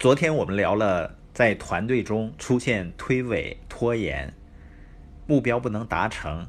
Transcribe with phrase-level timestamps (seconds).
[0.00, 4.32] 昨天我们聊了，在团队中出现推诿、拖延、
[5.26, 6.46] 目标不能达成、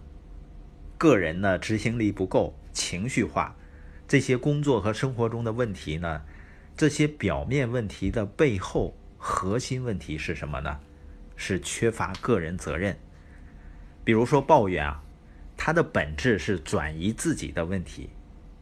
[0.98, 3.54] 个人呢执行力不够、情绪化
[4.08, 6.22] 这些工作和生活中的问题呢？
[6.78, 10.79] 这些表面问题的背后核心问题是什么呢？
[11.36, 12.97] 是缺乏个人责任。
[14.05, 15.04] 比如说抱怨啊，
[15.57, 18.11] 它的本质是转移自己的问题，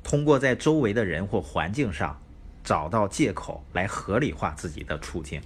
[0.04, 2.20] 通过在周围的人或环境上。
[2.70, 5.42] 找到借口来合理化自己的处境，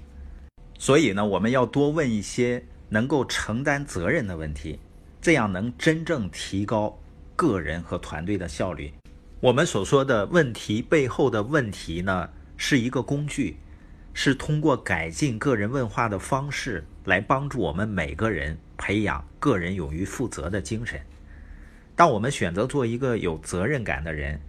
[0.77, 4.77] 所以呢，我们要多问一些能够承担责任的问题，
[5.21, 6.99] 这样能真正提高
[7.37, 8.91] 个人和团队的效率。
[9.39, 13.55] 我们所说的问题背后的问题呢，是一个工具，
[14.13, 20.99] 是通过改进个人问话的方式来帮助我们每个人培养个人勇于负责的精神。
[21.95, 24.41] 当我们选择做一个有责任感的人。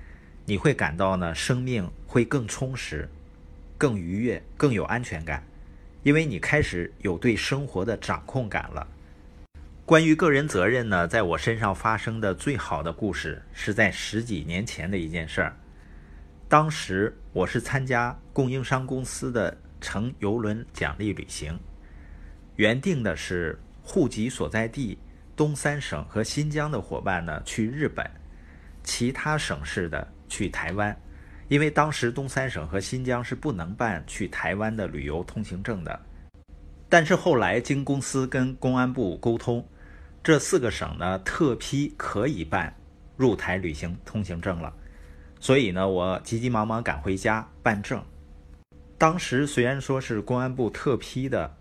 [0.47, 3.09] 你会感到呢，生命会更充实、
[3.79, 5.43] 更愉悦、更有安全感，
[6.03, 8.87] 因为你开始有对生活的掌控感了。
[9.87, 15.57] 关于个人责任呢，在我身上发生的最好的故事是在十几年前的一件事儿。
[16.47, 21.59] 当时我是参加供应商公司的乘游轮奖励旅行，
[22.57, 24.99] 原定的是户籍所在地
[25.35, 28.09] 东三省和新疆的伙伴呢去日本，
[28.83, 30.07] 其他省市的。
[30.35, 31.01] 去台湾，
[31.47, 36.01] 因为当时东三省和新疆是不能办去台湾的旅游通行证的。
[36.89, 39.65] 但是后来经公司跟公安部沟通，
[40.25, 42.75] 这四个省呢特批可以办
[43.17, 44.73] 入台旅行通行证了。
[45.39, 48.05] 所以呢，我急急忙忙赶回家办证。
[48.99, 51.57] 当时虽然说是公安部特批的，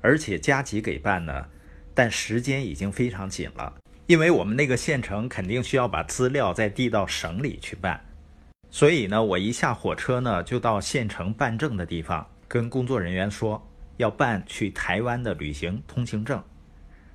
[0.00, 1.46] 而且加急给办呢，
[1.92, 3.74] 但时间已经非常紧了，
[4.06, 8.00] 因为我们那个县城肯定需要把资料再递到省里去办。
[8.76, 16.44] 所以呢，我一下火车呢，就到县城办证的地方，跟工作人员说要办去台湾的旅行通行证。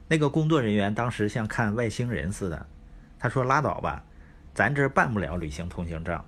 [0.08, 2.66] 那个工作人员当时像看外星人似的，
[3.20, 4.04] 他说：“拉倒吧，
[4.56, 6.20] 咱这办不了旅行通行证。”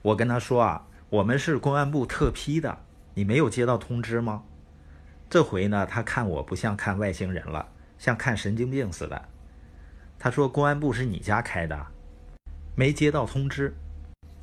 [0.00, 2.78] 我跟他说啊，我们是公安部特批的，
[3.12, 4.42] 你没有接到通知吗？
[5.28, 7.68] 这回呢，他看我不像看外星人了，
[7.98, 9.28] 像看神经病似的。
[10.18, 11.88] 他说：“公安部是你家开的，
[12.74, 13.76] 没接到通知。”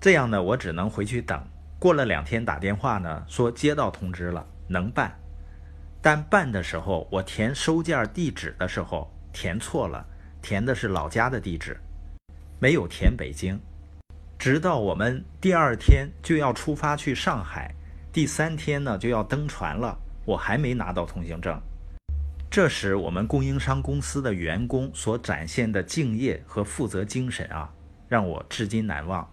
[0.03, 1.41] 这样呢，我只能回去等。
[1.79, 5.17] 过了两天打电话呢，说接到通知了，能办。
[6.01, 10.05] 但办的时候，我填收件地址的时候填错了，
[10.41, 11.79] 填的是老家的地址，
[12.59, 13.57] 没有填北京。
[14.37, 17.73] 直到我们第二天就要出发去上海，
[18.11, 21.57] 第三天呢就要登船了，我还没拿到通行证。
[22.51, 27.73] 这时，我们供应商公司的员工所展现的敬业和负责精神啊，
[28.09, 29.25] 让我至今难忘。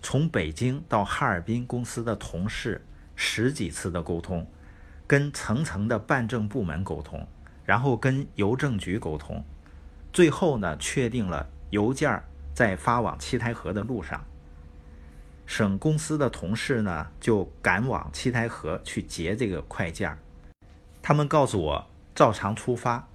[0.00, 2.84] 从北京到哈尔滨，公司的同事
[3.16, 4.46] 十几次的沟通，
[5.06, 7.26] 跟层层的办证部门沟通，
[7.64, 9.44] 然后跟邮政局沟通，
[10.12, 12.22] 最后呢，确定了邮件
[12.54, 14.24] 在发往七台河的路上。
[15.46, 20.16] 省公司的同事呢，就赶往七台河去截这个快件
[21.00, 23.08] 他们告诉我照常出发。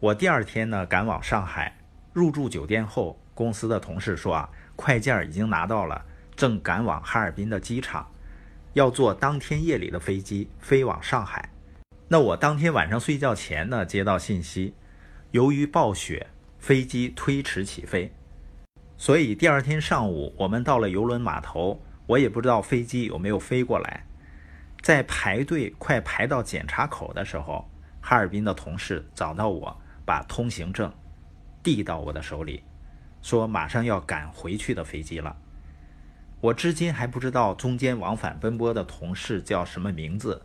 [0.00, 1.78] 我第二天呢，赶往上海，
[2.12, 6.04] 入住酒店后，公司的同事说啊，快件已经拿到了。
[6.38, 8.08] 正赶往哈尔滨的机场，
[8.72, 11.50] 要坐当天夜里的飞机飞往上海。
[12.06, 14.72] 那我当天晚上睡觉前呢，接到信息，
[15.32, 16.28] 由于暴雪，
[16.60, 18.14] 飞机推迟起飞。
[18.96, 24.06] 所以第二天上午，我们到了邮轮码头，我也不知道飞机有没有飞过来。
[24.80, 27.68] 在排队快排到检查口的时候，
[28.00, 30.92] 哈尔滨的同事找到我，把通行证
[31.64, 32.62] 递到我的手里，
[33.22, 35.36] 说马上要赶回去的飞机了。
[36.40, 40.40] 我至今还不知道中间往返奔波的同事叫什么名字，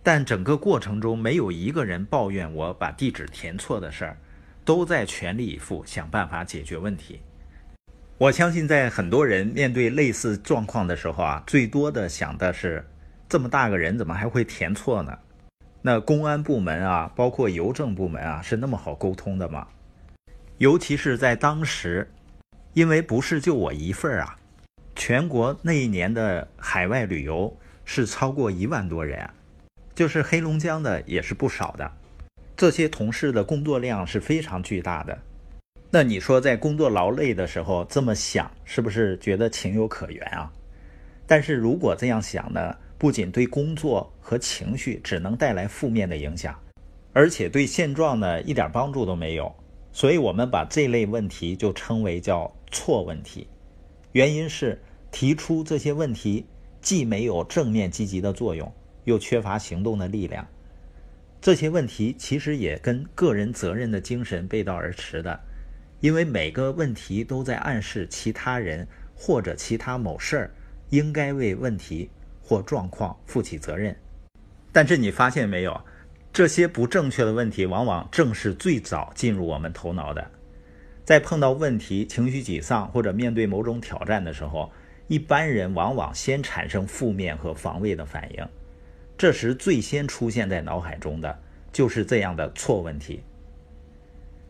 [0.00, 4.16] 但整个过程中没有一个人抱怨我把地址填错的事儿，
[4.64, 7.20] 都在全力以赴想办法解决问题。
[8.18, 12.88] 我相信，在很多人面对类似状况的时候啊，最多的想的是，
[13.28, 15.18] 这么大个人怎么还会填错呢？
[15.80, 19.66] 那公安部门啊，包括邮政部门啊，是那么好沟通的吗？
[20.58, 22.08] 尤其是在当时，
[22.74, 24.36] 因为不是就我一份儿啊。
[25.04, 27.52] 全国那一年的海外旅游
[27.84, 29.28] 是超过一万多人，
[29.96, 31.90] 就是黑龙江的也是不少的。
[32.56, 35.18] 这些同事的工作量是非常巨大的。
[35.90, 40.48] 那你说在工作劳累的时候这么想，是不是觉得情有可原啊？
[41.26, 46.56] 但是如果这样想呢，不仅对工作和情绪只能带来负面的影响，
[47.12, 49.52] 而且对现状呢一点帮助都没有。
[49.92, 53.48] 所以我们把这类问题就称为叫错问题。
[54.12, 54.80] 原因是
[55.12, 56.44] 提出这些问题
[56.80, 58.72] 既没有正面积极的作用，
[59.04, 60.44] 又缺乏行动的力量。
[61.40, 65.38] 这些问题其实也跟个人责任的精神背道而驰的，
[66.00, 70.50] 因为每个问题都在暗示其他人或者其他某事儿
[70.90, 72.08] 应该为问题
[72.40, 73.94] 或状况负起责任。
[74.72, 75.78] 但是你发现没有，
[76.32, 80.30] 这些不正确的问题往往正是最早进入我们头脑的。
[81.04, 84.70] 在碰到问题、情绪沮丧或者面对某种挑战的时候，
[85.08, 88.48] 一般人往往先产生负面和防卫的反应。
[89.18, 91.38] 这时最先出现在脑海中的
[91.72, 93.22] 就是这样的错问题。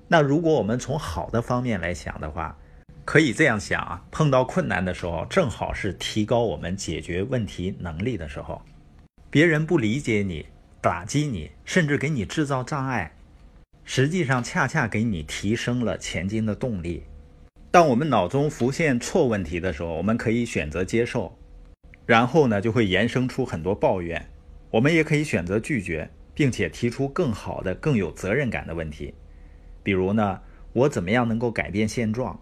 [0.08, 2.56] 那如果我们从好的方面来想的话，
[3.04, 8.62] 可以这样想啊：碰到困难的时候，正好是提高我们解决问题能力的时候。
[9.30, 10.46] 别人不理解你、
[10.80, 13.12] 打击你，甚至给你制造障碍，
[13.84, 17.02] 实际上恰恰给你提升了前进的动力。
[17.72, 21.34] 当我们脑中浮现错问题的时候，我们可以选择接受，
[22.04, 24.28] 然后呢，就会延伸出很多抱怨。
[24.70, 29.14] 我们也可以选择拒绝，并且提出更好的、更有责任感的问题，
[29.82, 30.38] 比如呢，
[30.74, 32.38] 我怎么样能够改变现状？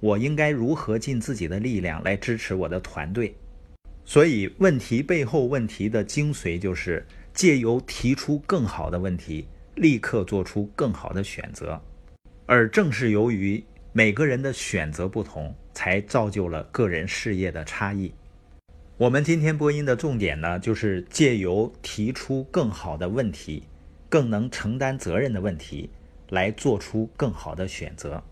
[0.00, 3.34] 我应该如何尽自己的力量来支持我的团队？
[4.04, 11.80] 所以，问题背后问题的精髓就是借由提出更好的问题，立刻做出更好的选择。
[12.44, 13.64] 而正是由于
[13.96, 18.12] 每个人的选择不同，才造就了个人事业的差异。
[18.98, 23.62] 我们今天播音的重点呢，就是借由提出更好的问题，
[24.10, 25.88] 更能承担责任的问题，
[26.28, 28.22] 来做出更好的选择。